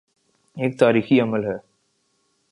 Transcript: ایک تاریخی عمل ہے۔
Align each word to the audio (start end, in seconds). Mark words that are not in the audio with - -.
ایک 0.55 0.79
تاریخی 0.79 1.19
عمل 1.19 1.43
ہے۔ 1.45 1.57